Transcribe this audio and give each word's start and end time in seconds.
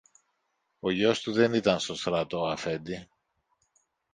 Ο 0.79 0.91
γιος 0.91 1.19
του 1.21 1.31
δεν 1.31 1.53
ήταν 1.53 1.79
στο 1.79 1.95
στρατό, 1.95 2.45
Αφέντη. 2.45 3.09